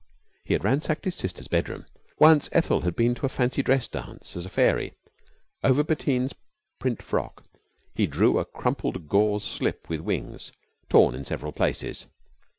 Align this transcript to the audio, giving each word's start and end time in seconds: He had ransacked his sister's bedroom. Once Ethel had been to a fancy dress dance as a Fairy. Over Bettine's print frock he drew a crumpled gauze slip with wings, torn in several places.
He 0.45 0.55
had 0.55 0.63
ransacked 0.63 1.05
his 1.05 1.13
sister's 1.13 1.47
bedroom. 1.47 1.85
Once 2.17 2.49
Ethel 2.53 2.81
had 2.81 2.95
been 2.95 3.13
to 3.13 3.27
a 3.27 3.29
fancy 3.29 3.61
dress 3.61 3.87
dance 3.87 4.35
as 4.35 4.47
a 4.47 4.49
Fairy. 4.49 4.95
Over 5.63 5.83
Bettine's 5.83 6.33
print 6.79 7.03
frock 7.03 7.43
he 7.93 8.07
drew 8.07 8.39
a 8.39 8.45
crumpled 8.45 9.07
gauze 9.07 9.43
slip 9.43 9.87
with 9.89 9.99
wings, 10.01 10.51
torn 10.89 11.13
in 11.13 11.23
several 11.23 11.51
places. 11.51 12.07